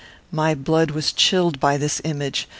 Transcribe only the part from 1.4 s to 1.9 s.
by